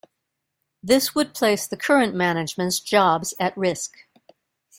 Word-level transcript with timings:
This 0.81 1.13
would 1.13 1.35
place 1.35 1.67
the 1.67 1.77
current 1.77 2.15
management's 2.15 2.79
jobs 2.79 3.35
at 3.39 3.55
risk. 3.55 3.97